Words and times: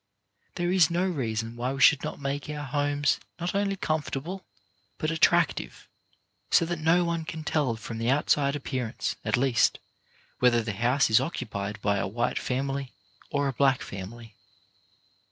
There 0.55 0.71
is 0.71 0.89
no 0.89 1.05
reason 1.07 1.55
why 1.55 1.73
we 1.73 1.81
should 1.81 2.03
not 2.03 2.19
make 2.19 2.49
our 2.49 2.63
homes 2.65 3.19
not 3.39 3.53
only 3.53 3.75
comfortable, 3.75 4.43
but 4.97 5.11
attractive, 5.11 5.87
so 6.49 6.65
that 6.65 6.79
no 6.79 7.03
one 7.05 7.23
can 7.23 7.43
tell 7.43 7.75
from 7.75 7.99
the 7.99 8.09
outside 8.09 8.55
appearance, 8.55 9.15
at 9.23 9.37
least, 9.37 9.77
whether 10.39 10.63
the 10.63 10.73
house 10.73 11.11
is 11.11 11.19
occupied 11.21 11.79
by 11.83 11.97
a 11.97 12.07
white 12.07 12.39
family 12.39 12.93
or 13.29 13.47
a 13.47 13.53
black 13.53 13.83
family. 13.83 14.33